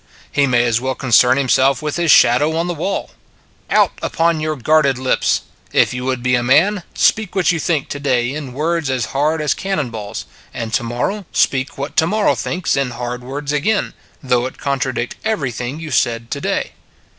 [0.31, 3.11] He may as well concern himself with his shadow on the wall.
[3.69, 5.41] Out upon your guarded lips!...
[5.73, 9.05] If you would be a man, speak what you think to day in words as
[9.13, 10.25] hard as cannon balls,
[10.55, 13.93] and to morrow speak what to morrow thinks in hard words again,
[14.23, 16.71] though it contradict everything you said to day.